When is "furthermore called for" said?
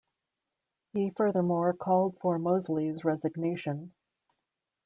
1.11-2.39